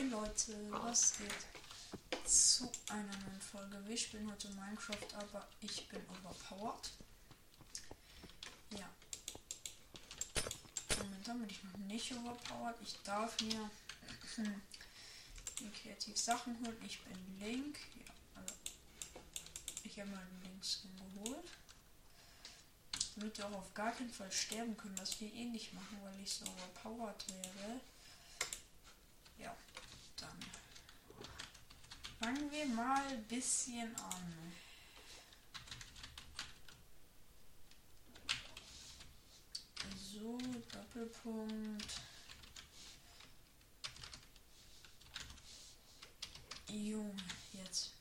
Moin 0.00 0.12
Leute, 0.12 0.56
was 0.70 1.12
geht 1.18 2.26
zu 2.26 2.72
einer 2.88 3.04
neuen 3.04 3.40
Folge? 3.40 3.86
Wir 3.86 3.98
spielen 3.98 4.30
heute 4.30 4.48
Minecraft, 4.48 5.14
aber 5.14 5.46
ich 5.60 5.86
bin 5.90 6.00
overpowered. 6.08 6.90
Ja. 8.70 8.88
Momentan 11.02 11.40
bin 11.40 11.50
ich 11.50 11.62
noch 11.64 11.76
nicht 11.80 12.12
overpowered. 12.12 12.76
Ich 12.82 12.98
darf 13.04 13.36
mir 13.42 13.70
kreativ 15.82 16.16
Sachen 16.16 16.56
holen. 16.64 16.78
Ich 16.86 16.98
bin 17.02 17.38
Link. 17.38 17.78
Ja, 17.96 18.14
also 18.40 18.54
ich 19.84 20.00
habe 20.00 20.08
mal 20.08 20.24
den 20.24 20.50
Links 20.50 20.82
geholt. 20.82 21.50
Damit 23.16 23.36
wir 23.36 23.46
auch 23.48 23.52
auf 23.52 23.74
gar 23.74 23.92
keinen 23.92 24.10
Fall 24.14 24.32
sterben 24.32 24.74
können, 24.78 24.98
was 24.98 25.20
wir 25.20 25.30
eh 25.30 25.44
nicht 25.44 25.74
machen, 25.74 25.98
weil 26.02 26.18
ich 26.22 26.32
so 26.32 26.46
overpowered 26.46 27.22
wäre. 27.28 27.80
Ja, 29.36 29.54
fangen 32.20 32.52
wir 32.52 32.66
mal 32.66 33.02
ein 33.08 33.24
bisschen 33.24 33.96
an. 33.96 34.52
So, 40.12 40.38
Doppelpunkt. 40.70 42.00
Junge, 46.68 47.14
jetzt. 47.54 47.92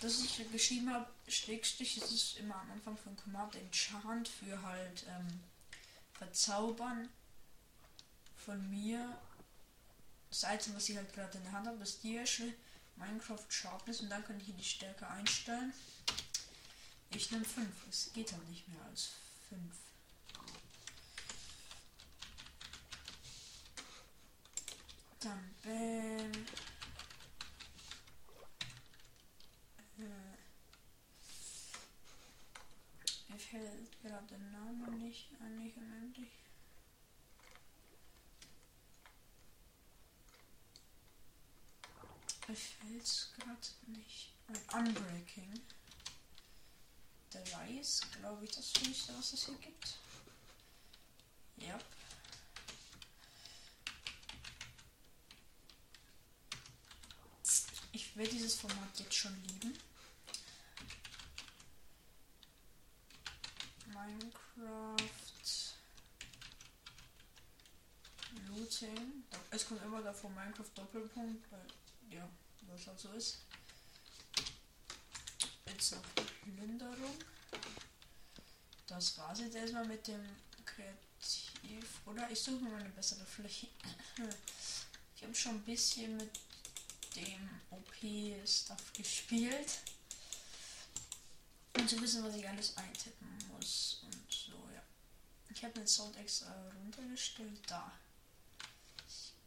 Das 0.00 0.18
ich 0.18 0.50
geschrieben 0.50 0.92
habe, 0.92 1.06
Schrägstrich, 1.28 1.98
ist 1.98 2.38
immer 2.38 2.56
am 2.56 2.70
Anfang 2.72 2.96
von 2.96 3.16
Command 3.16 3.54
Enchant 3.54 4.28
für 4.28 4.60
halt 4.62 5.04
ähm, 5.08 5.40
Verzaubern 6.14 7.08
von 8.36 8.70
mir 8.70 9.16
das 10.30 10.42
Item, 10.42 10.74
was 10.74 10.88
ich 10.88 10.96
halt 10.96 11.12
gerade 11.12 11.38
in 11.38 11.44
der 11.44 11.52
Hand 11.52 11.66
habe, 11.68 11.82
ist 11.82 12.02
die 12.02 12.16
Minecraft 12.96 13.46
Sharpness 13.48 14.00
und 14.00 14.10
dann 14.10 14.24
kann 14.24 14.38
ich 14.38 14.46
hier 14.46 14.54
die 14.54 14.64
Stärke 14.64 15.06
einstellen. 15.08 15.72
Ich 17.10 17.30
nehme 17.30 17.44
5. 17.44 17.68
Es 17.88 18.12
geht 18.12 18.32
halt 18.32 18.48
nicht 18.48 18.68
mehr 18.68 18.84
als 18.84 19.10
5. 19.48 19.60
Dann 25.20 25.54
Bam. 25.62 25.72
Äh. 25.72 26.54
Mir 33.28 33.38
fällt 33.38 34.02
gerade 34.02 34.26
der 34.26 34.38
Name 34.38 34.90
nicht 34.98 35.30
eigentlich 35.40 35.76
unendlich. 35.76 36.43
Mir 42.46 42.56
fällt's 42.56 43.32
gerade 43.38 43.98
nicht. 43.98 44.32
Ein 44.48 44.86
Unbreaking. 44.86 45.60
Der 47.32 47.52
Weiß, 47.52 48.02
glaube 48.18 48.44
ich, 48.44 48.50
das 48.50 48.72
höchste, 48.80 49.16
was 49.16 49.32
es 49.32 49.46
hier 49.46 49.56
gibt. 49.56 49.96
Ja. 51.56 51.78
Ich 57.92 58.16
werde 58.16 58.30
dieses 58.30 58.56
Format 58.56 58.98
jetzt 58.98 59.14
schon 59.14 59.34
lieben. 59.42 59.78
Minecraft 63.86 64.98
Looting. 68.48 69.24
Es 69.50 69.66
kommt 69.66 69.82
immer 69.82 70.02
davor 70.02 70.30
Minecraft 70.30 70.70
Doppelpunkt, 70.74 71.50
weil 71.50 71.66
ja, 72.10 72.28
was 72.62 72.86
halt 72.86 72.98
so 72.98 73.12
ist. 73.12 73.38
Jetzt 75.66 75.92
noch 75.92 76.02
Plünderung. 76.42 77.16
Das 78.86 79.16
war's 79.18 79.40
jetzt 79.40 79.56
erstmal 79.56 79.86
mit 79.86 80.06
dem 80.06 80.24
Kreativ. 80.64 82.00
Oder 82.06 82.30
ich 82.30 82.40
suche 82.40 82.62
mal 82.64 82.80
eine 82.80 82.90
bessere 82.90 83.24
Fläche. 83.24 83.68
Ich 85.16 85.22
habe 85.22 85.34
schon 85.34 85.56
ein 85.56 85.64
bisschen 85.64 86.16
mit 86.16 86.30
dem 87.16 87.48
OP-Stuff 87.70 88.92
gespielt. 88.92 89.78
Um 91.76 91.88
zu 91.88 92.00
wissen, 92.00 92.22
was 92.22 92.36
ich 92.36 92.48
alles 92.48 92.76
eintippen 92.76 93.38
muss 93.52 94.00
und 94.04 94.32
so, 94.32 94.68
ja. 94.72 94.82
Ich 95.50 95.64
habe 95.64 95.74
den 95.74 95.86
Sound 95.86 96.16
extra 96.16 96.52
runtergestellt. 96.70 97.60
Da. 97.66 97.90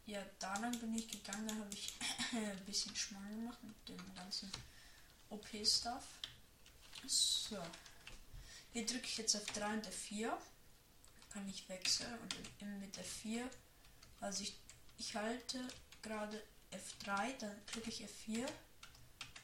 Ja, 0.08 0.24
da 0.38 0.56
lang 0.56 0.72
bin 0.80 0.94
ich 0.96 1.06
gegangen, 1.06 1.46
da 1.46 1.54
habe 1.54 1.68
ich 1.70 1.92
ein 2.32 2.64
bisschen 2.64 2.96
Schmarrn 2.96 3.28
gemacht 3.28 3.62
mit 3.62 3.88
dem 3.90 4.14
ganzen 4.14 4.50
OP-Stuff. 5.28 6.02
So. 7.06 7.58
Hier 8.72 8.86
drücke 8.86 9.04
ich 9.04 9.18
jetzt 9.18 9.36
auf 9.36 9.44
3 9.44 9.74
und 9.74 9.86
F4. 9.86 10.32
Kann 11.30 11.46
ich 11.46 11.68
wechseln 11.68 12.18
und 12.20 12.80
mit 12.80 12.96
F4, 12.96 13.44
also 14.22 14.42
ich, 14.42 14.56
ich 14.96 15.14
halte 15.14 15.68
gerade 16.00 16.42
F3, 16.72 17.36
dann 17.38 17.54
drücke 17.70 17.90
ich 17.90 18.02
F4, 18.02 18.46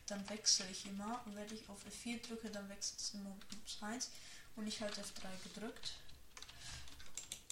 dann 0.07 0.27
wechsle 0.31 0.67
ich 0.71 0.87
immer 0.87 1.21
und 1.27 1.37
wenn 1.37 1.55
ich 1.55 1.69
auf 1.69 1.85
F4 1.85 2.27
drücke, 2.27 2.51
dann 2.51 2.71
wechselt 2.71 3.01
es 3.01 3.13
immer 3.13 3.29
um 3.29 3.87
1 3.87 4.11
und 4.57 4.67
ich 4.67 4.81
halte 4.81 5.03
F3 5.03 5.29
gedrückt. 5.43 5.93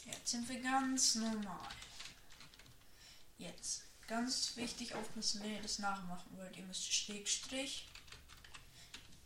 Jetzt 0.06 0.28
sind 0.28 0.48
wir 0.48 0.62
ganz 0.62 1.16
normal. 1.16 1.68
Jetzt. 3.42 3.82
Ganz 4.06 4.56
wichtig 4.56 4.94
aufpassen, 4.94 5.42
wenn 5.42 5.54
ihr 5.54 5.62
das 5.62 5.80
nachmachen 5.80 6.36
wollt. 6.36 6.56
Ihr 6.56 6.62
müsst 6.64 6.92
Schrägstrich 6.92 7.88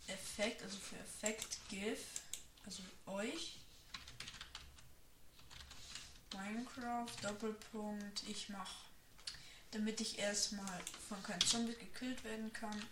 Effekt, 0.06 0.62
also 0.62 0.78
für 0.78 0.96
Effekt 0.96 1.58
GIF, 1.68 2.22
also 2.64 2.82
euch. 3.06 3.58
Minecraft, 6.32 7.12
Doppelpunkt, 7.22 8.22
ich 8.28 8.48
mach, 8.48 8.74
damit 9.72 10.00
ich 10.00 10.18
erstmal 10.18 10.80
von 11.08 11.22
keinem 11.22 11.46
Zombie 11.46 11.74
gekillt 11.74 12.24
werden 12.24 12.50
kann. 12.52 12.82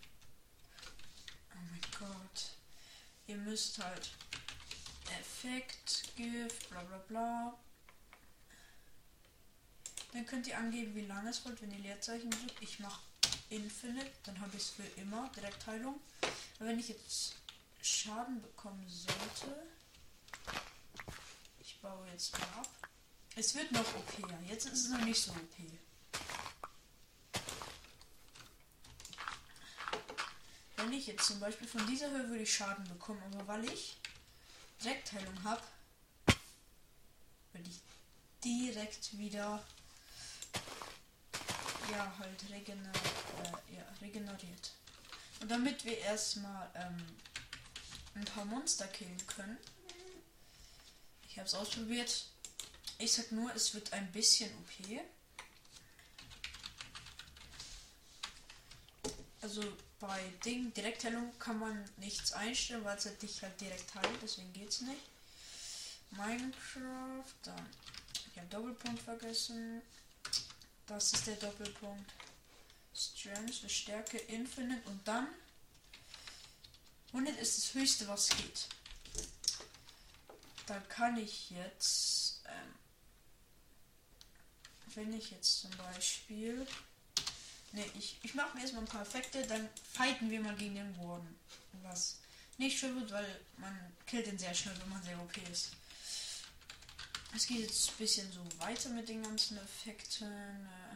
Oh 1.55 1.59
mein 1.71 1.81
Gott. 1.99 2.51
Ihr 3.29 3.37
müsst 3.37 3.83
halt 3.83 4.11
Effekt, 5.21 6.05
GIF, 6.17 6.69
bla 6.69 6.83
bla 6.83 6.99
bla. 6.99 7.59
Dann 10.15 10.27
könnt 10.27 10.47
ihr 10.47 10.57
angeben, 10.57 10.95
wie 10.95 11.07
lange 11.07 11.31
es 11.31 11.45
wollt, 11.45 11.61
wenn 11.61 11.73
ihr 11.73 11.81
Leerzeichen 11.81 12.31
drückt. 12.31 12.63
Ich 12.63 12.79
mache 12.79 13.01
Infinite, 13.51 14.13
dann 14.23 14.41
habe 14.41 14.57
ich 14.57 14.63
es 14.63 14.71
für 14.71 14.85
immer, 15.01 15.29
Direktheilung. 15.35 16.01
Aber 16.59 16.69
wenn 16.69 16.79
ich 16.79 16.89
jetzt 16.89 17.35
Schaden 17.83 18.41
bekommen 18.41 18.89
sollte, 18.89 19.67
ich 21.59 21.81
baue 21.81 22.07
jetzt 22.13 22.33
mal 22.39 22.47
ab. 22.61 22.71
Es 23.35 23.57
wird 23.57 23.73
noch 23.73 23.81
OP, 23.81 24.31
ja. 24.31 24.39
Jetzt 24.49 24.67
ist 24.67 24.85
es 24.85 24.91
noch 24.91 25.05
nicht 25.05 25.21
so 25.21 25.33
OP. 25.33 25.57
Wenn 30.77 30.93
ich 30.93 31.09
jetzt 31.09 31.27
zum 31.27 31.41
Beispiel 31.41 31.67
von 31.67 31.85
dieser 31.89 32.09
Höhe 32.13 32.29
würde 32.29 32.45
ich 32.45 32.55
Schaden 32.55 32.85
bekommen, 32.85 33.21
aber 33.33 33.49
weil 33.49 33.65
ich 33.65 33.97
Direktheilung 34.81 35.43
habe, 35.43 35.63
würde 37.53 37.69
ich 37.69 37.81
direkt 38.45 39.19
wieder 39.19 39.61
ja 41.91 42.13
halt 42.19 42.51
regener 42.51 42.93
äh, 42.93 43.77
ja, 43.77 43.85
regeneriert. 44.01 44.73
Und 45.41 45.51
damit 45.51 45.85
wir 45.85 45.99
erstmal 45.99 46.71
ähm, 46.75 47.05
ein 48.15 48.25
paar 48.25 48.45
Monster 48.45 48.87
killen 48.89 49.27
können. 49.27 49.59
Ich 51.29 51.39
habe 51.39 51.47
es 51.47 51.55
ausprobiert. 51.55 52.27
Ich 52.99 53.13
sag 53.13 53.33
nur, 53.33 53.53
es 53.55 53.75
wird 53.75 53.93
ein 53.93 54.11
bisschen 54.13 54.51
OP. 54.59 55.01
Also 59.43 59.63
bei 60.01 60.23
Ding 60.45 60.73
Direktheilung 60.73 61.39
kann 61.39 61.59
man 61.59 61.85
nichts 61.99 62.33
einstellen, 62.33 62.85
weil 62.85 62.97
es 62.97 63.05
halt 63.05 63.21
dich 63.21 63.43
halt 63.43 63.61
direkt 63.61 63.95
heilt, 63.95 64.23
deswegen 64.23 64.53
geht's 64.53 64.81
nicht. 64.81 65.03
Minecraft, 66.13 67.35
dann. 67.43 67.67
Ich 68.31 68.39
habe 68.39 68.49
Doppelpunkt 68.49 69.03
vergessen. 69.03 69.83
Das 70.87 71.13
ist 71.13 71.27
der 71.27 71.37
Doppelpunkt. 71.37 72.13
Strength 72.95 73.55
für 73.57 73.69
Stärke, 73.69 74.19
Infinite 74.19 74.89
und 74.89 75.07
dann 75.07 75.27
100 77.13 77.37
ist 77.39 77.59
das 77.59 77.75
höchste, 77.75 78.09
was 78.09 78.29
geht. 78.29 78.67
Da 80.67 80.81
kann 80.81 81.17
ich 81.17 81.51
jetzt, 81.51 82.43
ähm, 82.47 82.75
wenn 84.95 85.13
ich 85.13 85.31
jetzt 85.31 85.61
zum 85.61 85.71
Beispiel, 85.77 86.67
ne, 87.73 87.85
ich, 87.97 88.19
ich 88.23 88.35
mache 88.35 88.57
mir 88.57 88.63
erstmal 88.63 88.83
ein 88.83 88.89
paar 88.89 89.03
Effekte, 89.03 89.47
dann 89.47 89.69
fighten 89.93 90.31
wir 90.31 90.41
mal 90.41 90.57
gegen 90.57 90.75
den 90.75 90.97
Warden. 90.99 91.39
Was 91.83 92.19
nicht 92.59 92.79
schön 92.79 92.99
wird, 93.01 93.13
weil 93.13 93.41
man 93.59 93.93
killt 94.07 94.27
ihn 94.27 94.39
sehr 94.39 94.55
schnell, 94.55 94.79
wenn 94.81 94.89
man 94.89 95.03
sehr 95.03 95.21
OP 95.21 95.37
ist. 95.51 95.71
Es 97.35 97.49
geht 97.49 97.61
jetzt 97.61 97.91
ein 97.91 97.97
bisschen 97.99 98.31
so 98.33 98.41
weiter 98.61 98.91
mit 98.91 99.09
den 99.09 99.23
ganzen 99.23 99.59
Effekten. 99.59 100.29
Äh 100.29 100.95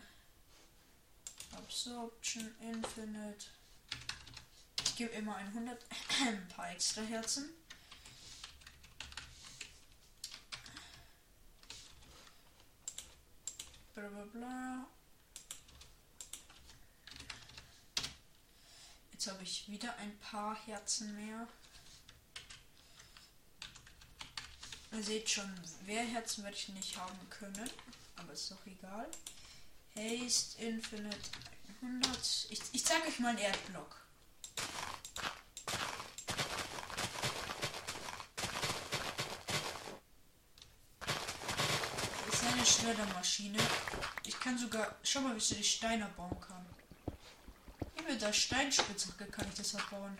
Absorption 1.56 2.54
Infinite. 2.60 3.46
Ich 4.84 4.96
gebe 4.96 5.10
immer 5.12 5.34
100 5.36 5.84
ein 6.20 6.48
paar 6.56 6.70
extra 6.70 7.02
Herzen. 7.02 7.50
Bla 13.94 14.08
bla 14.08 14.24
bla. 14.24 14.86
Jetzt 19.12 19.26
habe 19.26 19.42
ich 19.42 19.68
wieder 19.68 19.96
ein 19.96 20.16
paar 20.20 20.54
Herzen 20.66 21.14
mehr. 21.16 21.48
Ihr 24.98 25.04
seht 25.04 25.30
schon, 25.30 25.48
Wehrherzen 25.84 26.42
werde 26.42 26.56
ich 26.56 26.68
nicht 26.70 26.96
haben 26.96 27.30
können. 27.30 27.70
Aber 28.16 28.32
ist 28.32 28.50
doch 28.50 28.66
egal. 28.66 29.08
Haste 29.94 30.60
Infinite 30.60 31.16
100. 31.80 32.46
Ich, 32.50 32.60
ich 32.72 32.84
zeige 32.84 33.06
euch 33.06 33.20
mal 33.20 33.28
einen 33.28 33.38
Erdblock. 33.38 33.96
Das 42.26 42.34
ist 42.34 42.52
eine 42.52 42.66
Schreddermaschine. 42.66 43.58
Ich 44.24 44.40
kann 44.40 44.58
sogar. 44.58 44.96
Schau 45.04 45.20
mal, 45.20 45.34
wie 45.34 45.38
ich 45.38 45.48
die 45.48 45.62
Steine 45.62 46.10
bauen 46.16 46.40
kann. 46.40 46.66
Hier 47.94 48.02
mit 48.02 48.20
der 48.20 48.32
Steinspitzhacke 48.32 49.26
kann 49.26 49.46
ich 49.48 49.54
das 49.54 49.76
abbauen. 49.76 50.18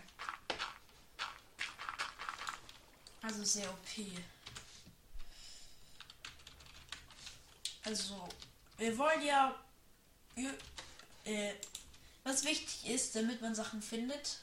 Also 3.21 3.43
sehr 3.43 3.69
OP. 3.69 4.38
Also, 7.89 8.29
wir 8.77 8.95
wollen 8.99 9.25
ja. 9.25 9.55
Äh, 11.25 11.53
was 12.23 12.43
wichtig 12.43 12.87
ist, 12.87 13.15
damit 13.15 13.41
man 13.41 13.55
Sachen 13.55 13.81
findet, 13.81 14.41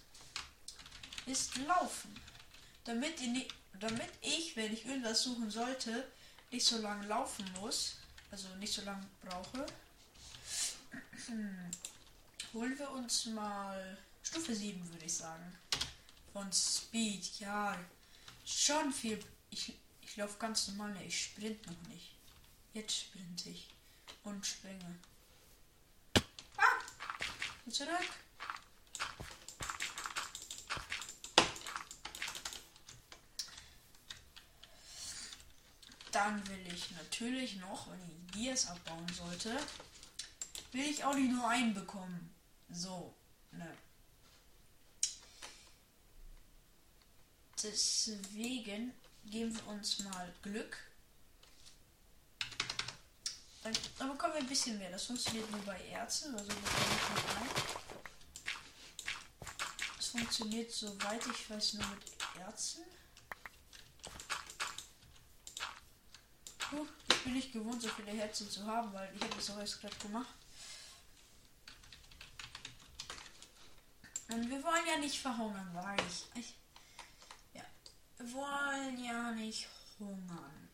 ist 1.26 1.56
laufen. 1.58 2.12
Damit, 2.82 3.20
die, 3.20 3.46
damit 3.78 4.10
ich, 4.20 4.56
wenn 4.56 4.72
ich 4.72 4.84
irgendwas 4.84 5.22
suchen 5.22 5.48
sollte, 5.48 6.08
nicht 6.50 6.66
so 6.66 6.78
lange 6.78 7.06
laufen 7.06 7.44
muss. 7.60 7.98
Also 8.32 8.48
nicht 8.56 8.72
so 8.72 8.82
lange 8.82 9.06
brauche. 9.22 9.64
Holen 12.52 12.78
wir 12.78 12.90
uns 12.90 13.26
mal 13.26 13.96
Stufe 14.24 14.56
7, 14.56 14.92
würde 14.92 15.04
ich 15.04 15.14
sagen. 15.14 15.56
Von 16.32 16.52
Speed, 16.52 17.38
ja. 17.38 17.78
Schon 18.44 18.92
viel. 18.92 19.20
Ich, 19.50 19.72
ich 20.02 20.16
laufe 20.16 20.36
ganz 20.38 20.66
normal, 20.66 20.96
ich 21.06 21.26
sprint 21.26 21.64
noch 21.64 21.88
nicht. 21.88 22.15
Jetzt 22.76 22.94
sprinte 22.94 23.48
ich 23.48 23.70
und 24.22 24.44
springe. 24.44 24.98
Ah! 26.58 27.70
Zurück. 27.70 27.88
Dann 36.12 36.46
will 36.48 36.66
ich 36.66 36.90
natürlich 36.90 37.56
noch, 37.56 37.90
wenn 37.90 37.98
ich 38.10 38.32
Gears 38.34 38.66
abbauen 38.66 39.08
sollte, 39.08 39.56
will 40.72 40.84
ich 40.84 41.02
auch 41.02 41.14
nicht 41.14 41.32
nur 41.32 41.48
einen 41.48 41.72
bekommen. 41.72 42.34
So, 42.68 43.14
ne. 43.52 43.74
Deswegen 47.62 48.92
geben 49.24 49.56
wir 49.56 49.66
uns 49.68 50.00
mal 50.00 50.30
Glück 50.42 50.76
dann, 53.98 54.08
bekommen 54.10 54.34
wir 54.34 54.40
ein 54.40 54.46
bisschen 54.46 54.78
mehr. 54.78 54.90
Das 54.90 55.04
funktioniert 55.04 55.50
nur 55.50 55.60
bei 55.62 55.80
Ärzten, 55.88 56.34
also 56.34 56.46
noch 56.46 57.40
ein. 57.40 57.48
Das 59.96 60.06
funktioniert 60.08 60.70
soweit 60.70 61.26
ich 61.26 61.50
weiß 61.50 61.74
nur 61.74 61.86
mit 61.88 62.02
Ärzten. 62.38 62.82
Puh, 66.58 66.86
ich 67.08 67.24
bin 67.24 67.32
nicht 67.34 67.52
gewohnt, 67.52 67.80
so 67.80 67.88
viele 67.88 68.12
Herzen 68.12 68.50
zu 68.50 68.66
haben, 68.66 68.92
weil 68.92 69.12
ich 69.14 69.22
habe 69.22 69.34
das 69.36 69.50
auch 69.50 69.58
erst 69.58 69.80
gerade 69.80 69.96
gemacht. 69.96 70.34
Und 74.28 74.50
wir 74.50 74.62
wollen 74.62 74.86
ja 74.88 74.98
nicht 74.98 75.20
verhungern, 75.20 75.70
weil 75.72 75.96
ich, 76.08 76.40
ich 76.40 76.54
ja, 77.54 77.62
wir 78.18 78.32
wollen 78.32 79.04
ja 79.04 79.30
nicht 79.30 79.68
hungern. 79.98 80.65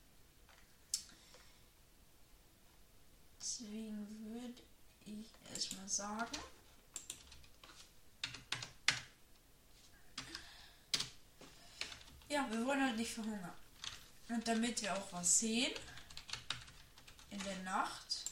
Deswegen 3.63 4.09
würde 4.25 4.61
ich 5.05 5.29
erstmal 5.49 5.89
sagen. 5.89 6.37
Ja, 12.29 12.51
wir 12.51 12.67
wollen 12.67 12.83
halt 12.83 12.97
nicht 12.97 13.13
verhungern. 13.13 13.53
Und 14.29 14.49
damit 14.49 14.83
wir 14.83 14.97
auch 14.97 15.13
was 15.13 15.39
sehen 15.39 15.73
in 17.31 17.39
der 17.45 17.59
Nacht, 17.59 18.25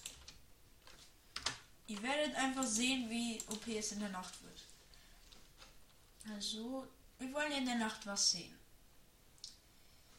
ihr 1.87 2.03
werdet 2.03 2.35
einfach 2.35 2.67
sehen, 2.67 3.09
wie 3.09 3.41
OP 3.51 3.69
es 3.69 3.93
in 3.93 4.01
der 4.01 4.09
Nacht 4.09 4.35
wird. 4.43 4.65
Also, 6.35 6.89
wir 7.19 7.33
wollen 7.33 7.53
in 7.53 7.67
der 7.67 7.77
Nacht 7.77 8.05
was 8.05 8.33
sehen. 8.33 8.59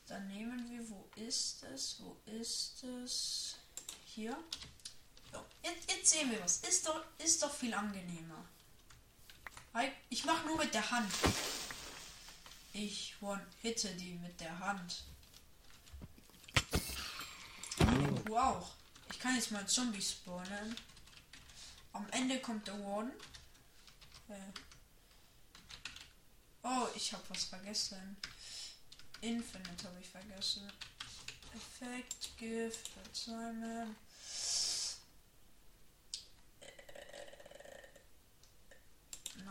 Dann 0.08 0.28
nehmen 0.28 0.69
wir, 0.69 0.90
wo 0.90 1.10
ist 1.16 1.63
es? 1.63 1.98
Wo 2.00 2.16
ist 2.25 2.84
es? 2.84 3.56
Hier. 4.06 4.38
Jetzt, 5.63 5.92
jetzt 5.92 6.10
sehen 6.10 6.31
wir 6.31 6.42
was. 6.42 6.57
Ist 6.57 6.88
doch, 6.88 7.04
ist 7.18 7.42
doch 7.42 7.54
viel 7.54 7.74
angenehmer. 7.74 8.45
Ich 10.10 10.25
mache 10.25 10.45
nur 10.48 10.57
mit 10.57 10.74
der 10.74 10.92
Hand. 10.92 11.12
Ich 12.74 13.16
one-hitte 13.22 13.94
die 13.95 14.13
mit 14.16 14.39
der 14.39 14.57
Hand. 14.60 15.04
Du 18.25 18.38
auch. 18.38 18.72
Ich 19.10 19.19
kann 19.19 19.36
jetzt 19.36 19.51
mal 19.51 19.68
Zombie 19.68 20.01
spawnen. 20.01 20.75
Am 21.94 22.07
Ende 22.12 22.39
kommt 22.39 22.68
der 22.68 22.80
One. 22.80 23.12
Äh. 24.30 24.34
Oh, 26.63 26.88
ich 26.95 27.12
habe 27.13 27.24
was 27.30 27.45
vergessen. 27.45 28.18
Infinite 29.22 29.88
habe 29.88 30.00
ich 30.00 30.10
vergessen. 30.10 30.72
Effekt, 31.54 32.38
Gift, 32.38 32.92
Simon. 33.13 33.95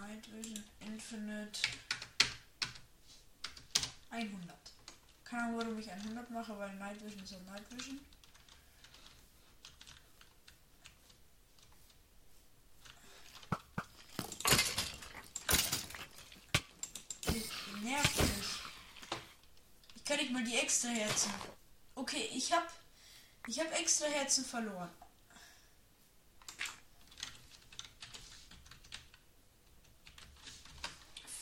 Night 0.00 0.32
Vision 0.32 0.64
Infinite 0.80 1.60
100. 4.10 4.56
Keine 5.24 5.42
Ahnung, 5.42 5.60
warum 5.60 5.78
ich 5.78 5.90
100 5.90 6.30
mache, 6.30 6.58
weil 6.58 6.74
Night 6.76 7.04
Vision 7.04 7.22
ist 7.22 7.32
ja 7.32 7.38
Night 7.40 7.64
Vision. 7.70 8.00
Ich 19.94 20.04
kann 20.04 20.16
nicht 20.16 20.32
mal 20.32 20.42
die 20.44 20.56
extra 20.56 20.88
Herzen. 20.88 21.32
Okay, 21.94 22.28
ich 22.34 22.52
hab. 22.52 22.68
Ich 23.46 23.60
hab 23.60 23.72
extra 23.78 24.06
Herzen 24.06 24.44
verloren. 24.44 24.90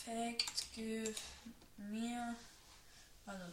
Effekt 0.09 0.73
gibt 0.75 1.21
mir. 1.77 2.35
Also, 3.27 3.45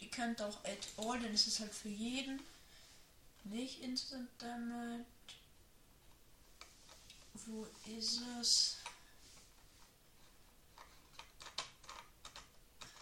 ihr 0.00 0.10
könnt 0.10 0.42
auch 0.42 0.64
Add 0.64 0.86
All, 0.96 1.20
denn 1.20 1.34
es 1.34 1.46
ist 1.46 1.60
halt 1.60 1.72
für 1.72 1.88
jeden. 1.88 2.40
Nicht 3.44 3.80
Instant 3.80 4.28
Damage. 4.38 5.04
Wo 7.46 7.66
ist 7.86 8.20
es? 8.40 8.76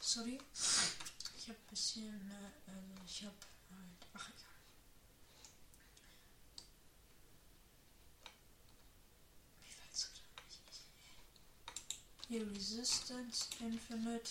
Sorry. 0.00 0.38
Ich 1.37 1.49
habe 1.49 1.59
bisschen, 1.71 2.28
ne, 2.28 2.52
also 2.66 3.04
ich 3.07 3.23
habe 3.25 3.35
halt, 3.71 4.07
ach 4.14 4.28
egal. 4.28 4.62
Hier 12.33 12.51
Resistance 12.51 13.49
Infinite. 13.61 14.31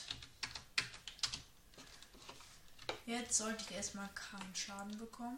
Jetzt 3.05 3.38
sollte 3.38 3.63
ich 3.63 3.75
erstmal 3.75 4.10
keinen 4.15 4.55
Schaden 4.55 4.98
bekommen. 4.98 5.38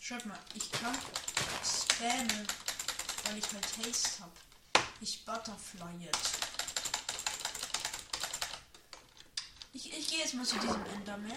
Schaut 0.00 0.24
mal, 0.24 0.38
ich 0.54 0.72
kann 0.72 0.96
spammen, 1.62 2.46
weil 3.24 3.36
ich 3.36 3.44
halt 3.52 3.66
Haste 3.86 4.22
habe. 4.22 4.32
Ich 5.02 5.26
butterfly 5.26 5.94
jetzt. 6.00 6.38
Ich, 9.74 9.92
ich 9.92 10.08
gehe 10.08 10.20
jetzt 10.20 10.32
mal 10.32 10.46
zu 10.46 10.58
diesem 10.58 10.86
Enderman. 10.86 11.36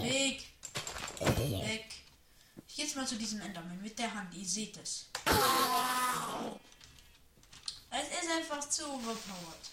Weg. 0.00 0.46
Weg. 1.20 1.92
Ich 2.66 2.78
Jetzt 2.78 2.96
mal 2.96 3.06
zu 3.06 3.16
diesem 3.16 3.42
Enderman 3.42 3.82
mit 3.82 3.98
der 3.98 4.14
Hand. 4.14 4.32
Ihr 4.32 4.48
seht 4.48 4.78
es. 4.78 5.11
Ist 8.22 8.30
einfach 8.30 8.68
zu 8.68 8.86
overpowered. 8.86 9.70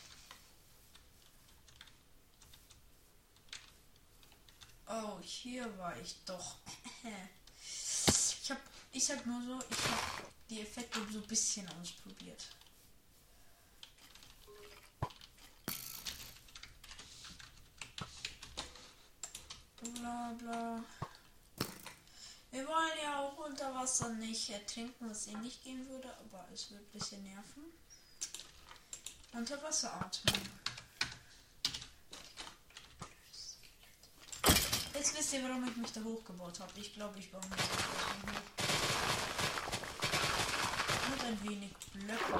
Oh, 4.87 5.19
hier 5.21 5.77
war 5.77 5.99
ich 5.99 6.15
doch. 6.25 6.55
Ich 8.41 8.49
hab, 8.49 8.59
ich 8.91 9.05
sag 9.05 9.23
nur 9.25 9.41
so, 9.43 9.65
ich 9.69 9.91
hab 9.91 10.49
die 10.49 10.61
Effekte 10.61 10.99
so 11.11 11.19
ein 11.19 11.27
bisschen 11.27 11.67
ausprobiert. 11.79 12.49
Bla 19.81 20.33
bla. 20.39 20.83
Wir 22.51 22.67
wollen 22.67 22.97
ja 23.03 23.19
auch 23.19 23.37
unter 23.37 23.75
Wasser 23.75 24.09
nicht 24.15 24.49
ertrinken, 24.49 25.07
was 25.07 25.27
eh 25.27 25.35
nicht 25.35 25.63
gehen 25.63 25.87
würde, 25.87 26.11
aber 26.17 26.47
es 26.51 26.71
wird 26.71 26.81
ein 26.81 26.99
bisschen 26.99 27.23
nerven. 27.23 27.71
Unter 29.31 29.61
Wasser 29.61 29.93
atmen. 29.93 30.59
Jetzt 34.93 35.17
wisst 35.17 35.33
ihr, 35.33 35.43
warum 35.43 35.67
ich 35.67 35.75
mich 35.77 35.93
da 35.93 36.01
hochgebaut 36.01 36.59
habe. 36.59 36.71
Ich 36.75 36.93
glaube, 36.93 37.17
ich 37.19 37.31
baue 37.31 37.41
mich 37.41 37.57
da 37.57 37.63
hoch. 37.63 38.09
Mit 41.11 41.23
ein 41.23 41.43
wenig 41.43 41.71
Blöcken. 41.93 42.39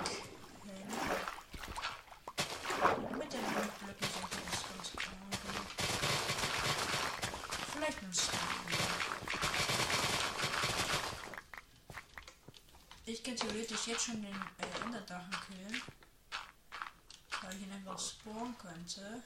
Mit 3.17 3.33
ein 3.33 3.45
wenig 3.55 3.71
Blöcken 3.79 4.07
sollte 4.13 4.37
das 4.49 4.59
ganz 4.67 4.91
klar 4.97 5.29
gehen. 5.29 5.67
Vielleicht 7.73 7.99
ein 8.03 8.13
Ich 13.05 13.23
kann 13.23 13.35
theoretisch 13.35 13.87
jetzt 13.87 14.05
schon 14.05 14.21
den 14.21 14.35
äh, 14.35 14.85
Enderdrachen 14.85 15.31
killen. 15.47 15.81
Weil 17.49 17.55
ich 17.55 17.63
ihn 17.63 17.73
einfach 17.73 17.99
spawnen 17.99 18.55
könnte. 18.59 19.23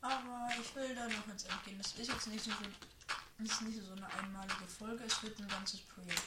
Aber 0.00 0.48
ich 0.60 0.72
will 0.76 0.94
da 0.94 1.08
noch 1.08 1.26
ins 1.26 1.42
End 1.42 1.64
gehen. 1.64 1.78
Das 1.78 1.92
ist 1.94 2.08
jetzt 2.08 2.28
nicht 2.28 2.44
so, 2.44 2.52
ist 3.42 3.62
nicht 3.62 3.84
so 3.84 3.90
eine 3.90 4.06
einmalige 4.06 4.68
Folge, 4.78 5.02
es 5.02 5.20
wird 5.20 5.36
ein 5.40 5.48
ganzes 5.48 5.80
Projekt. 5.80 6.22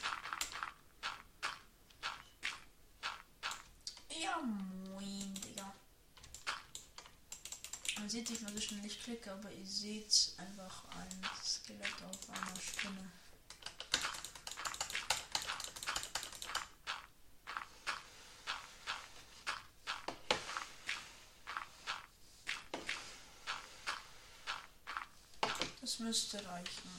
Ja, 4.10 4.42
moin, 4.42 5.34
Digga. 5.34 5.72
Man 7.96 8.10
sieht 8.10 8.28
nicht, 8.28 8.42
dass 8.42 8.54
ich 8.54 8.66
schon 8.66 8.82
nicht 8.82 9.02
klicke, 9.02 9.32
aber 9.32 9.50
ihr 9.50 9.66
seht 9.66 10.34
einfach 10.36 10.84
ein 10.90 11.22
Skelett 11.42 12.02
auf 12.02 12.28
einer 12.28 12.60
Spinne. 12.60 13.10
Das 25.84 25.93
müsste 26.04 26.44
reichen. 26.46 26.90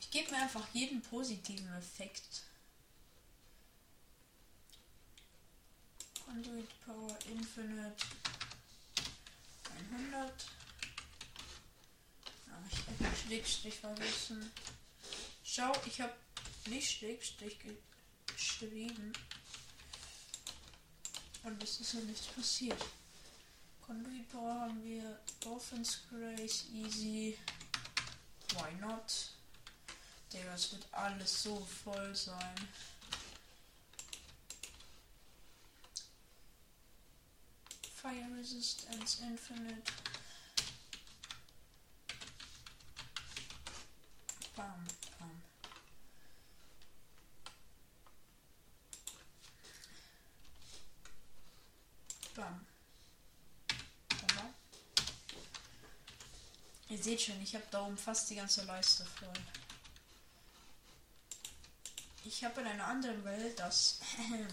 Ich 0.00 0.10
gebe 0.10 0.30
mir 0.30 0.42
einfach 0.42 0.66
jeden 0.74 1.00
positiven 1.00 1.72
Effekt. 1.74 2.42
Conduit 6.24 6.68
Power 6.84 7.18
Infinite 7.26 8.04
100. 9.90 10.46
Ah, 12.50 12.62
ich 12.70 12.78
habe 13.06 13.16
Schrägstrich 13.16 13.80
vergessen. 13.80 14.52
Schau, 15.44 15.72
ich 15.86 16.00
habe 16.00 16.14
nicht 16.66 16.98
Schrägstrich 16.98 17.56
geschrieben. 18.26 19.14
Und 21.42 21.62
es 21.62 21.80
ist 21.80 21.94
ja 21.94 22.00
nichts 22.00 22.26
passiert. 22.26 22.84
Conduit 23.88 24.28
Power 24.30 24.52
haben 24.60 24.84
wir 24.84 25.18
Offense 25.46 26.00
Grace 26.10 26.66
Easy. 26.74 27.38
Why 28.50 28.74
not? 28.82 29.30
Digga, 30.30 30.52
es 30.52 30.72
wird 30.72 30.86
alles 30.92 31.42
so 31.42 31.58
voll 31.64 32.14
sein. 32.14 32.54
Fire 37.94 38.28
Resistance 38.36 39.22
Infinite. 39.22 39.90
Bam, 44.54 44.84
bam. 45.18 45.42
Bam. 52.36 52.66
Bam. 54.36 54.54
Ihr 56.90 56.97
seht 57.08 57.22
schon, 57.22 57.40
ich 57.40 57.54
habe 57.54 57.64
da 57.70 57.86
oben 57.86 57.96
fast 57.96 58.28
die 58.28 58.34
ganze 58.34 58.64
Leiste 58.64 59.02
voll. 59.02 59.32
Ich 62.26 62.44
habe 62.44 62.60
in 62.60 62.66
einer 62.66 62.86
anderen 62.86 63.24
Welt 63.24 63.58
das 63.58 64.00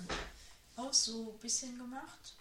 auch 0.78 0.94
so 0.94 1.34
ein 1.34 1.40
bisschen 1.40 1.78
gemacht. 1.78 2.34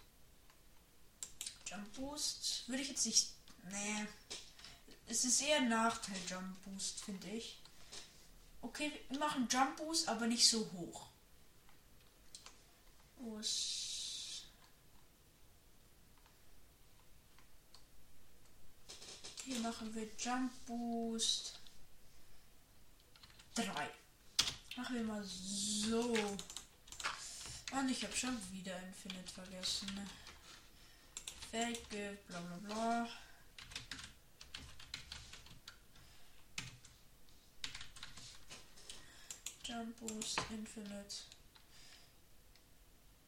Jump 1.65 1.93
Boost 1.95 2.63
würde 2.67 2.81
ich 2.81 2.89
jetzt 2.89 3.05
nicht. 3.05 3.27
Nee. 3.69 4.07
Es 5.07 5.25
ist 5.25 5.41
eher 5.41 5.57
ein 5.57 5.67
Nachteil, 5.67 6.15
Jump 6.29 6.63
Boost, 6.63 7.03
finde 7.03 7.27
ich. 7.27 7.59
Okay, 8.61 8.93
wir 9.09 9.19
machen 9.19 9.49
Jump 9.51 9.75
Boost, 9.75 10.07
aber 10.07 10.27
nicht 10.27 10.47
so 10.47 10.65
hoch. 10.71 11.07
Was? 13.17 13.94
Hier 19.45 19.59
machen 19.59 19.93
wir 19.93 20.07
Jump 20.17 20.51
Boost 20.65 21.59
3. 23.53 23.63
Machen 24.75 24.95
wir 24.95 25.03
mal 25.03 25.23
so. 25.23 26.17
Und 27.71 27.89
ich 27.91 28.03
habe 28.03 28.15
schon 28.15 28.35
wieder 28.51 28.75
Infinite 28.81 29.31
vergessen. 29.31 29.93
Ne? 29.93 30.07
Fake, 31.51 32.25
bla 32.27 32.41
bla 32.41 32.57
bla. 32.57 33.09
Jump 39.63 39.95
Boost 39.99 40.41
Infinite. 40.49 41.15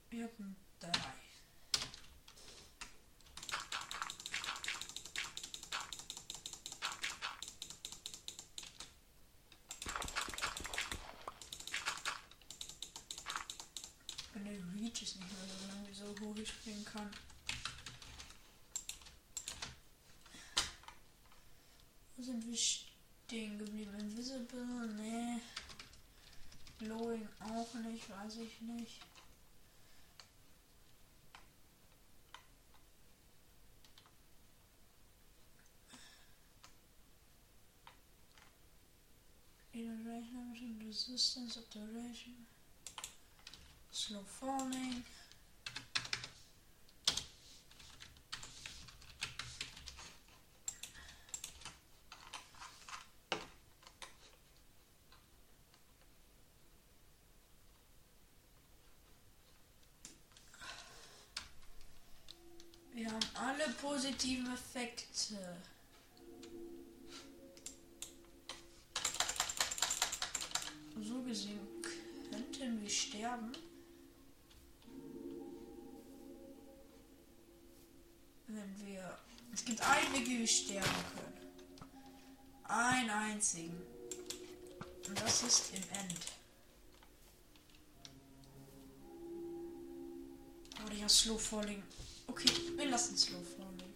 Wir 0.10 0.24
haben 0.24 0.56
3. 0.80 1.27
Weiß 28.28 28.38
ich 28.40 28.62
nicht. 28.62 29.00
Iteration, 39.72 40.82
resistance, 40.86 41.58
obturation, 41.58 42.46
slow 43.92 44.24
falling. 44.24 45.06
Alle 63.68 63.74
positiven 63.76 64.54
Effekte. 64.54 65.06
So 71.02 71.22
gesehen 71.22 71.60
könnten 72.32 72.82
wir 72.82 72.90
sterben. 72.90 73.52
Wenn 78.48 78.88
wir. 78.88 79.18
Es 79.54 79.66
gibt 79.66 79.82
einen 79.82 80.14
Weg, 80.14 80.28
wie 80.28 80.40
wir 80.40 80.48
sterben 80.48 80.90
können. 81.16 81.38
Einen 82.64 83.10
einzigen. 83.10 83.82
Und 85.08 85.22
das 85.22 85.44
ist 85.44 85.74
im 85.74 85.84
End. 85.84 86.20
Aber 90.80 90.92
ich 90.92 91.00
habe 91.00 91.10
Slow 91.10 91.38
Falling. 91.38 91.84
Okay, 92.28 92.52
wir 92.76 92.86
lassen 92.86 93.18
Slow 93.18 93.44
Falling. 93.44 93.88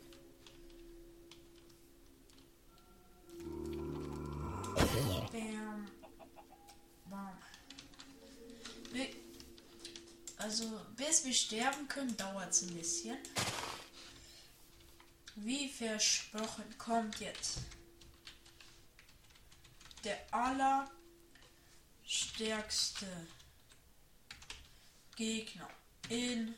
Bam. 5.31 5.87
Bam. 7.09 7.37
Also, 10.37 10.81
bis 10.95 11.23
wir 11.23 11.33
sterben 11.33 11.87
können, 11.87 12.17
dauert 12.17 12.51
es 12.51 12.63
ein 12.63 12.73
bisschen. 12.73 13.17
Wie 15.35 15.69
versprochen 15.69 16.65
kommt 16.77 17.19
jetzt 17.19 17.59
der 20.03 20.17
allerstärkste 20.33 23.05
Gegner 25.15 25.69
in 26.09 26.55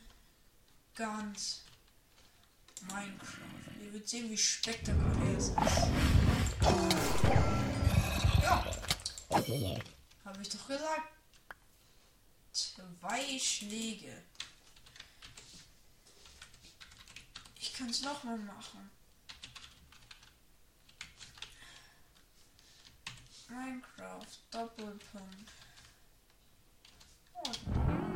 ganz 0.94 1.62
Minecraft. 2.82 3.80
Ihr 3.80 3.92
werdet 3.92 4.08
sehen, 4.08 4.30
wie 4.30 4.38
spektakulär 4.38 5.38
es 5.38 5.48
ist. 5.48 5.56
Ja. 8.42 8.64
Habe 10.24 10.42
ich 10.42 10.48
doch 10.48 10.66
gesagt. 10.66 11.12
Zwei 12.52 13.38
Schläge. 13.38 14.22
Ich 17.58 17.72
kann 17.72 17.90
es 17.90 18.02
nochmal 18.02 18.38
machen. 18.38 18.90
Minecraft 23.48 24.26
Doppelpunkt. 24.50 25.50
Oh. 27.34 28.13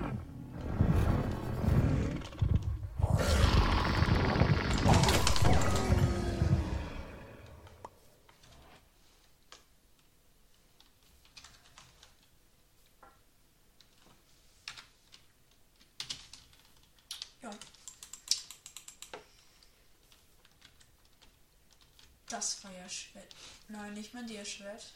Das 22.38 22.54
Feuerschwert. 22.54 23.34
Nein, 23.66 23.94
nicht 23.94 24.14
mein 24.14 24.28
Dierschwert. 24.28 24.92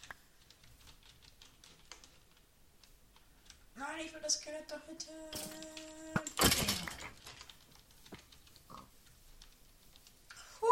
Nein, 3.74 4.06
ich 4.06 4.14
will 4.14 4.20
das 4.20 4.34
Skelett 4.34 4.70
doch 4.70 4.78
bitte. 4.82 5.08
Puh. 10.60 10.66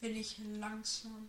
Bin 0.00 0.16
ich 0.16 0.38
langsam. 0.38 1.28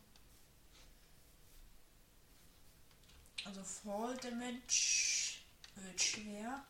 Also 3.44 3.66
Fall 3.66 4.16
Damage 4.16 5.42
wird 5.76 6.02
schwer. 6.02 6.66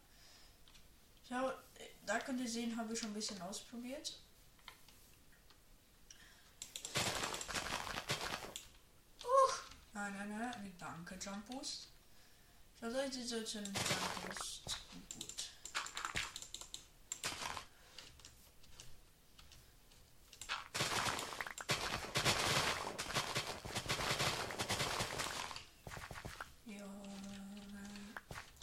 Ja, 1.30 1.64
da 2.08 2.20
könnt 2.22 2.42
ihr 2.42 2.50
sehen, 2.50 2.76
habe 2.76 2.92
ich 2.92 3.00
schon 3.00 3.12
ein 3.12 3.14
bisschen 3.14 3.40
ausprobiert. 3.44 4.18
Uh, 9.24 9.90
nein, 10.01 10.29
nein, 10.29 10.39
nein, 10.39 10.74
danke, 10.79 11.17
Jump 11.20 11.46
Boost. 11.48 11.89
Seid 12.79 13.15
ihr 13.15 13.27
solche 13.27 13.60
Jump 13.60 13.76
Boost. 14.26 14.63
Gut. 15.13 15.52
Ja, 26.65 26.86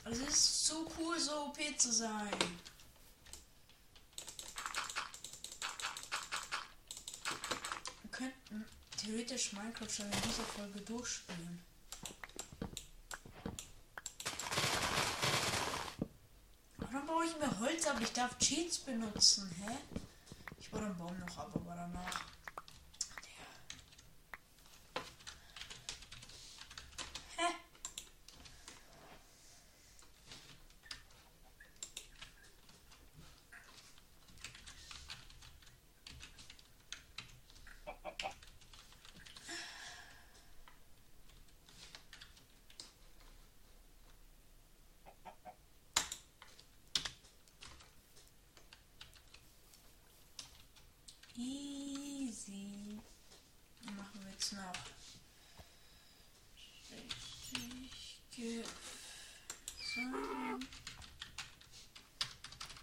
es 0.06 0.18
ist 0.18 0.66
so 0.66 0.90
cool, 0.98 1.20
so 1.20 1.46
OP 1.46 1.58
zu 1.78 1.92
sein. 1.92 2.30
Wir 8.02 8.10
könnten 8.10 8.64
theoretisch 9.38 9.52
Minecraft 9.52 9.90
schon 9.90 10.06
in 10.06 10.22
dieser 10.22 10.42
Folge 10.42 10.80
durchspielen. 10.80 11.62
Aber 16.78 16.92
dann 16.92 17.06
baue 17.06 17.24
ich 17.24 17.38
mir 17.38 17.58
Holz 17.60 17.86
ab. 17.86 17.98
Ich 18.00 18.12
darf 18.12 18.36
Cheats 18.38 18.78
benutzen, 18.78 19.50
hä? 19.64 19.76
Ich 20.58 20.70
baue 20.70 20.82
den 20.82 20.96
Baum 20.96 21.18
noch 21.20 21.38
ab, 21.38 21.50
aber 21.54 21.74
danach. 21.76 22.24
Hä? 27.36 27.54
Easy. 51.40 52.98
Dann 53.84 53.96
machen 53.96 54.20
wir 54.24 54.32
jetzt 54.32 54.52
noch. 54.54 54.72
60 56.88 58.64
Gefallen. 59.94 60.68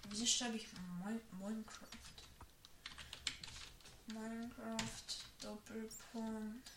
Wieso 0.09 0.25
schreibe 0.45 0.57
ich 0.57 0.67
Min 1.03 1.19
Minecraft? 1.39 1.87
Minecraft 4.13 5.17
Doppelpunkt. 5.41 6.71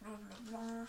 Bla 0.00 0.16
bla 0.16 0.36
bla. 0.50 0.86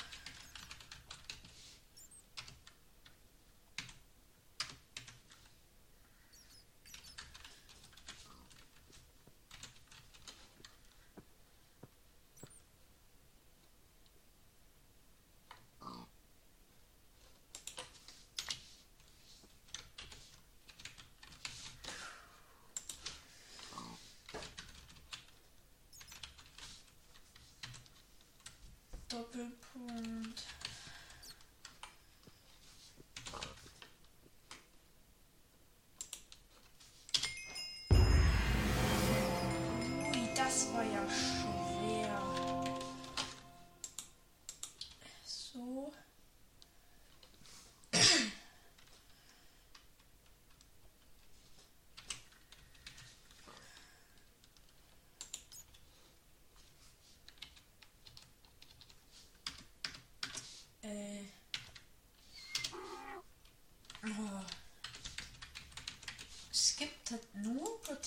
Doppelpunkt. 29.18 30.44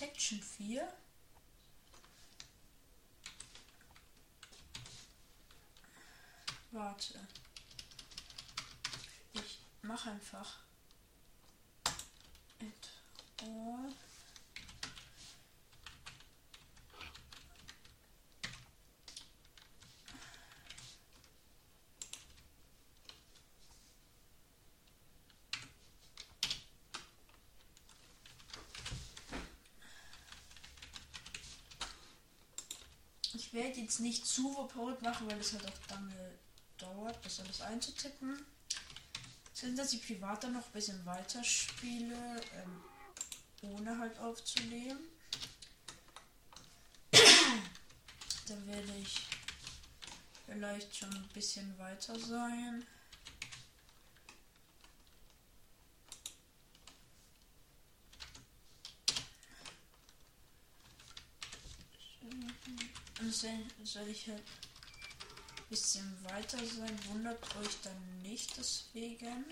Protection 0.01 0.41
4. 0.41 0.89
Warte. 6.71 7.21
Ich 9.35 9.59
mache 9.83 10.13
einfach 10.13 10.61
Ich 33.53 33.55
werde 33.55 33.81
jetzt 33.81 33.99
nicht 33.99 34.25
zu 34.25 34.57
overpowered 34.57 35.03
machen, 35.03 35.29
weil 35.29 35.41
es 35.41 35.53
halt 35.53 35.67
auch 35.67 35.91
lange 35.91 36.39
dauert, 36.79 37.19
das 37.25 37.41
alles 37.41 37.61
einzutippen. 37.61 38.47
Sind, 39.53 39.77
dass 39.77 39.93
ich 39.93 40.07
privat 40.07 40.45
dann 40.45 40.53
noch 40.53 40.65
ein 40.65 40.73
bisschen 40.73 41.05
weiter 41.05 41.43
spiele, 41.43 42.41
ähm, 42.55 42.81
ohne 43.63 43.99
halt 43.99 44.17
aufzunehmen. 44.21 45.01
da 47.11 48.67
werde 48.67 48.93
ich 49.03 49.19
vielleicht 50.47 50.97
schon 50.97 51.13
ein 51.13 51.29
bisschen 51.35 51.77
weiter 51.77 52.17
sein. 52.21 52.87
Und 62.21 63.10
soll 63.85 64.09
ich 64.09 64.29
halt 64.29 64.39
ein 64.39 65.69
bisschen 65.69 66.25
weiter 66.25 66.59
sein, 66.59 66.99
wundert 67.09 67.43
euch 67.57 67.77
dann 67.83 68.23
nicht 68.23 68.57
deswegen. 68.57 69.45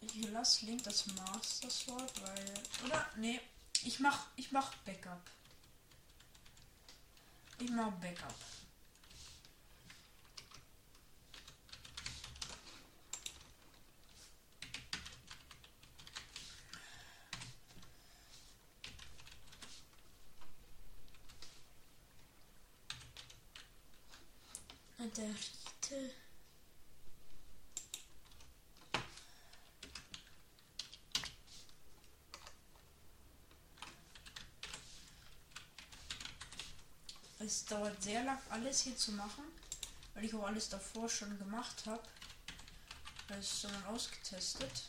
Ich 0.00 0.30
lasse 0.30 0.66
Link 0.66 0.82
das 0.84 1.06
Master 1.06 1.70
Sword, 1.70 2.12
weil. 2.22 2.54
Oder? 2.84 3.06
Nee. 3.16 3.40
Ich 3.84 3.98
mach, 4.00 4.26
ich 4.36 4.52
mach 4.52 4.74
Backup. 4.84 5.22
Ich 7.58 7.70
mach 7.70 7.92
Backup. 7.92 8.34
Der 25.16 25.26
Riete. 25.26 26.23
Dauert 37.68 38.02
sehr 38.02 38.22
lang, 38.22 38.38
alles 38.50 38.82
hier 38.82 38.96
zu 38.96 39.12
machen, 39.12 39.44
weil 40.14 40.24
ich 40.24 40.34
auch 40.34 40.44
alles 40.44 40.68
davor 40.68 41.08
schon 41.08 41.36
gemacht 41.38 41.86
habe. 41.86 42.02
Das 43.28 43.38
ist 43.38 43.62
schon 43.62 43.84
ausgetestet. 43.86 44.82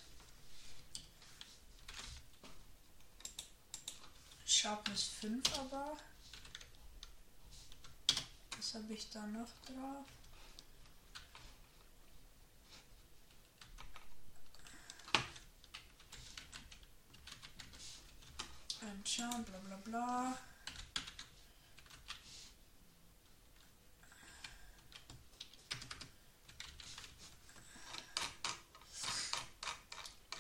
Sharpness 4.46 5.04
5 5.22 5.60
aber. 5.60 5.98
Was 8.58 8.74
habe 8.76 8.94
ich 8.94 9.10
da 9.10 9.26
noch 9.28 9.50
drauf? 9.66 10.06
Anschauen, 18.82 19.44
bla 19.46 19.58
bla 19.60 19.78
bla. 19.78 20.38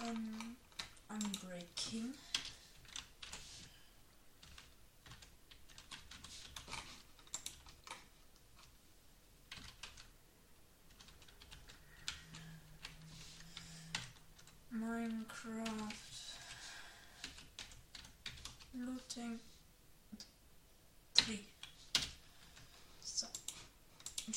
Um, 0.01 0.55
Unbreaking. 1.09 2.13
Minecraft. 14.69 15.95
Looting 18.77 19.39
3. 21.15 21.39
So. 23.01 23.27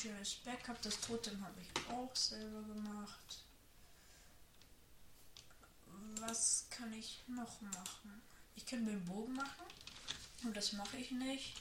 Schönes 0.01 0.35
Backup. 0.45 0.81
Das 0.81 1.01
Totem 1.01 1.43
habe 1.43 1.59
ich 1.59 1.91
auch 1.91 2.15
selber 2.15 2.61
gemacht. 2.61 3.43
Was 6.21 6.67
kann 6.69 6.93
ich 6.93 7.19
noch 7.27 7.59
machen? 7.59 8.21
Ich 8.55 8.65
kann 8.65 8.85
den 8.85 9.03
Bogen 9.03 9.33
machen. 9.33 9.65
Und 10.45 10.55
das 10.55 10.71
mache 10.71 10.95
ich 10.95 11.11
nicht. 11.11 11.53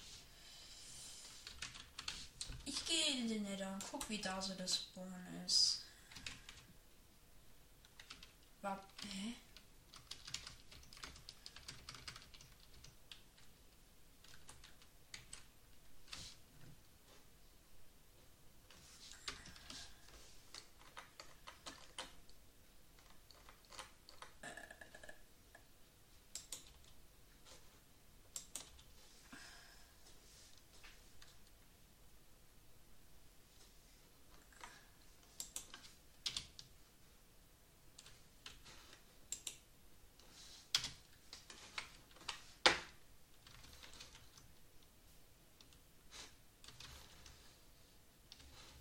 Ich 2.65 2.87
gehe 2.87 3.23
in 3.23 3.29
den 3.29 3.43
Nether 3.43 3.73
und 3.73 3.83
guck, 3.91 4.09
wie 4.09 4.19
da 4.19 4.41
so 4.41 4.55
das 4.55 4.77
Spawn 4.77 5.13
ist. 5.45 5.83
War, 8.63 8.85
hä? 9.03 9.35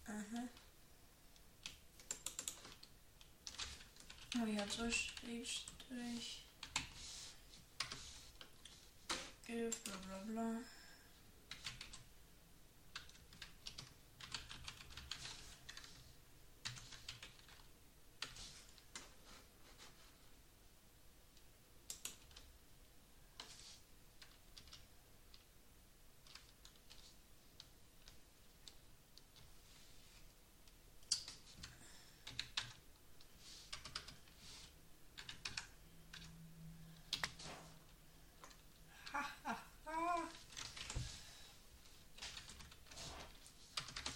Aha. 0.08 0.48
Oh 4.40 4.46
ja, 4.46 4.68
so 4.70 4.88
Strich, 4.92 5.66
bla 9.84 9.98
bla 10.06 10.20
bla. 10.28 10.77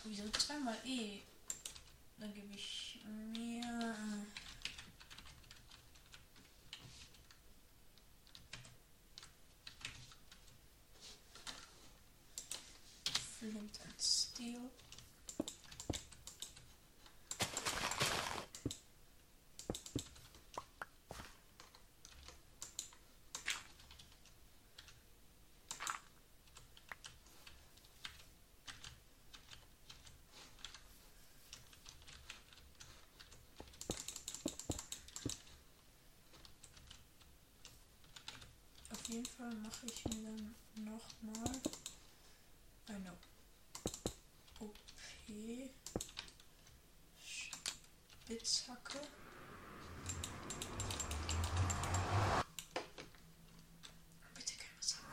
Wieso 0.04 0.28
zweimal 0.32 0.78
E? 0.86 1.22
Dann 2.18 2.34
gebe 2.34 2.54
ich 2.54 3.00
mir. 3.06 3.96
Flint 13.40 13.80
mache 39.62 39.86
ich 39.86 40.06
mir 40.06 40.24
dann 40.24 40.56
nochmal 40.86 41.62
eine 42.88 43.14
OP 44.60 44.76
Spitzhacke. 47.18 49.00
Bitte 54.36 54.54
kein 54.58 54.76
Basalt. 54.78 55.04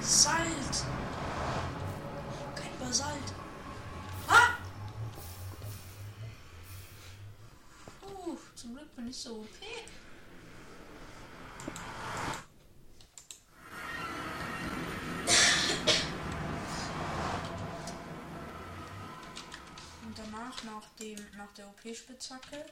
Salt! 0.00 0.84
Kein 2.54 2.78
Basalt. 2.78 3.34
Ah! 4.28 4.56
Zum 8.54 8.74
Glück 8.74 8.96
bin 8.96 9.08
ich 9.08 9.16
so. 9.16 9.46
Und 20.04 20.18
danach, 20.18 20.64
nach, 20.64 20.88
dem, 20.98 21.18
nach 21.36 21.45
der 21.56 21.68
OP-Spitzhacke, 21.68 22.64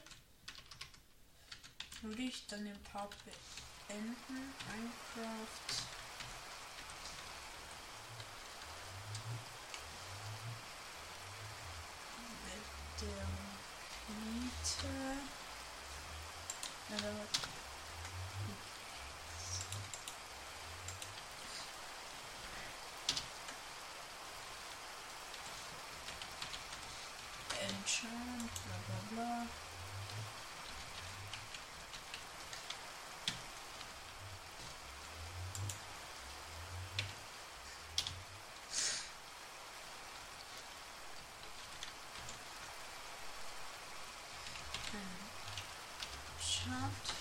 würde 2.01 2.21
ich 2.21 2.45
dann 2.47 2.65
den 2.65 2.81
Part 2.83 3.15
beenden. 3.87 4.53
Minecraft. 4.67 5.85
Mit 12.45 13.01
der 13.01 13.25
Miete. 14.15 14.87
Ja, 16.89 16.97
da- 16.97 17.49
Enchant, 27.61 28.51
bla 28.65 28.77
bla 28.85 28.99
bla. 29.11 29.47
Enchant. 46.65 47.14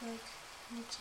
Weg. 0.00 0.20
Mitte. 0.70 0.98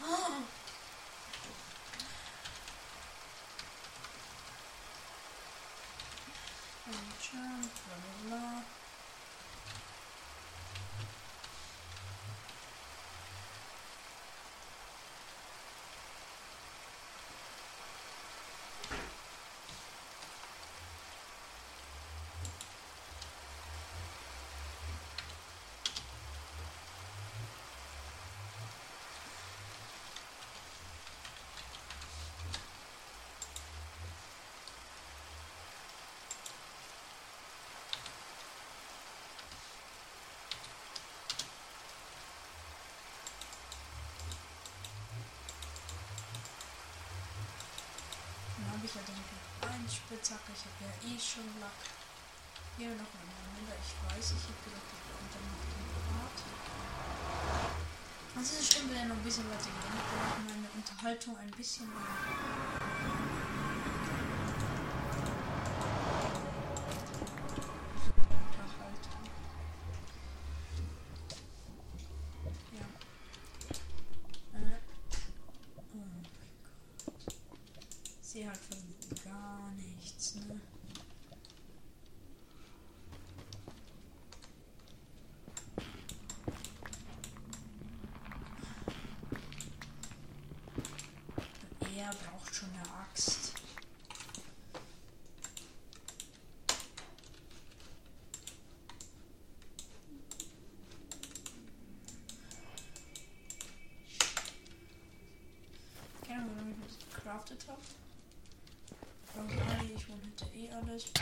Ah! 0.00 0.42
Enchant, 6.86 7.70
bla 8.28 8.38
bla 8.38 8.85
habe 48.86 49.02
ich 49.02 49.08
ja 49.62 49.68
den 49.68 49.88
Spitzhacke. 49.88 50.52
Ich 50.54 50.62
habe 50.62 50.78
ja 50.86 50.90
eh 51.10 51.18
schon 51.18 51.46
Lack. 51.60 51.72
Hier 52.78 52.90
noch 52.90 53.10
ein 53.10 53.26
Miller. 53.56 53.74
Ich 53.82 53.94
weiß, 53.98 54.26
ich 54.36 54.44
habe 54.46 54.60
gesagt, 54.62 54.86
ich 54.94 55.02
kommt 55.10 55.32
dann 55.34 55.42
noch 55.42 55.58
den 55.58 55.90
Part. 56.06 56.38
Also 58.36 58.54
es 58.54 58.72
schön, 58.72 58.86
wenn 58.90 58.98
er 58.98 59.06
noch 59.06 59.16
ein 59.16 59.24
bisschen 59.24 59.48
weiter 59.50 59.64
geht. 59.64 59.90
Wir 59.90 60.22
auch 60.22 60.38
meine 60.46 60.68
Unterhaltung 60.76 61.36
ein 61.38 61.50
bisschen 61.50 61.88
Unterhaltung. 61.90 62.26
Ja. 72.72 72.86
Äh. 74.60 74.78
Oh 75.92 76.04
mein 76.04 76.22
Gott. 76.22 77.16
Ich 78.20 78.28
sehe 78.28 78.46
halt 78.46 78.58
von 78.58 78.76
gar 79.24 79.70
nichts, 79.76 80.34
ne? 80.34 80.60
Er 91.96 92.10
braucht 92.12 92.45
schon 92.56 92.70
eine 92.70 92.82
Axt. 93.02 93.52
Keine 106.26 106.40
Ahnung, 106.40 106.50
warum 106.56 106.70
ich 106.70 106.76
das 106.86 107.14
gecraftet 107.14 107.66
habe. 107.68 107.82
Okay, 109.38 109.92
ich 109.94 110.08
wollte 110.08 110.46
eh 110.56 110.70
alles. 110.72 111.12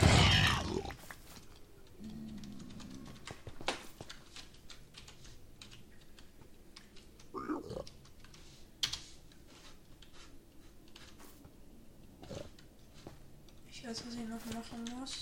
Ich 13.69 13.84
weiß, 13.95 14.03
was 14.07 14.13
ich 14.15 14.27
noch 14.27 14.61
machen 14.61 14.99
muss. 14.99 15.21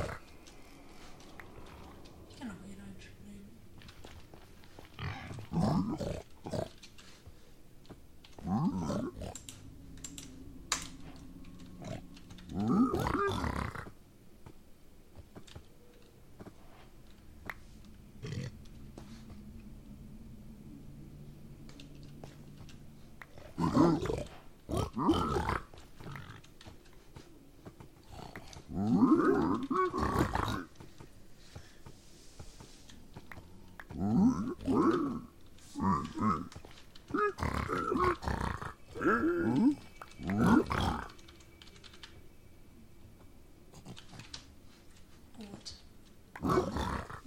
Gut. 45.33 45.75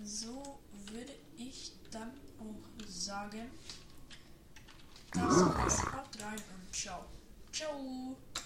So 0.02 0.60
würde 0.92 1.12
ich 1.36 1.72
dann 1.90 2.10
auch 2.38 2.86
sagen, 2.86 3.50
das 5.12 5.22
war's. 5.22 5.82
Haut 5.86 6.22
rein 6.22 6.34
und 6.34 6.74
ciao. 6.74 7.06